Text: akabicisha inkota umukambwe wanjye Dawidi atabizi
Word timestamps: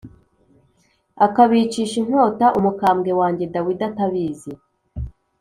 akabicisha 1.25 1.95
inkota 2.01 2.47
umukambwe 2.59 3.11
wanjye 3.19 3.45
Dawidi 3.53 3.83
atabizi 3.89 4.51